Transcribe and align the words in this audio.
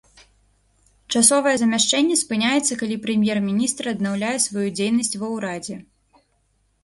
Часовае 1.17 1.51
замяшчэнне 1.61 2.15
спыняецца, 2.21 2.77
калі 2.81 2.95
прэм'ер-міністр 3.05 3.89
аднаўляе 3.93 4.33
сваю 4.47 4.67
дзейнасць 4.77 5.19
ва 5.25 5.29
ўрадзе. 5.35 5.75